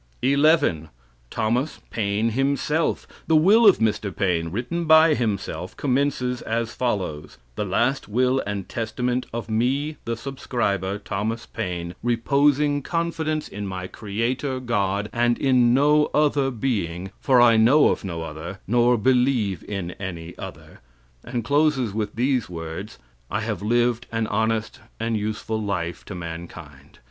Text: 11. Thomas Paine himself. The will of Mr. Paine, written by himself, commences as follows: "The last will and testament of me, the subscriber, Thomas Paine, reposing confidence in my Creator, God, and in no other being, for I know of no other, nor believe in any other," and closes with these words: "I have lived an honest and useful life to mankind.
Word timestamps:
11. 0.23 0.89
Thomas 1.29 1.79
Paine 1.91 2.31
himself. 2.31 3.07
The 3.27 3.35
will 3.35 3.67
of 3.67 3.77
Mr. 3.77 4.09
Paine, 4.11 4.49
written 4.49 4.85
by 4.85 5.13
himself, 5.13 5.77
commences 5.77 6.41
as 6.41 6.73
follows: 6.73 7.37
"The 7.53 7.65
last 7.65 8.07
will 8.09 8.39
and 8.47 8.67
testament 8.67 9.27
of 9.31 9.47
me, 9.47 9.97
the 10.05 10.17
subscriber, 10.17 10.97
Thomas 10.97 11.45
Paine, 11.45 11.93
reposing 12.01 12.81
confidence 12.81 13.47
in 13.47 13.67
my 13.67 13.85
Creator, 13.85 14.61
God, 14.61 15.07
and 15.13 15.37
in 15.37 15.71
no 15.71 16.05
other 16.15 16.49
being, 16.49 17.11
for 17.19 17.39
I 17.39 17.55
know 17.57 17.89
of 17.89 18.03
no 18.03 18.23
other, 18.23 18.59
nor 18.65 18.97
believe 18.97 19.63
in 19.65 19.91
any 19.99 20.35
other," 20.35 20.79
and 21.23 21.43
closes 21.43 21.93
with 21.93 22.15
these 22.15 22.49
words: 22.49 22.97
"I 23.29 23.41
have 23.41 23.61
lived 23.61 24.07
an 24.11 24.25
honest 24.25 24.79
and 24.99 25.15
useful 25.15 25.61
life 25.61 26.03
to 26.05 26.15
mankind. 26.15 26.97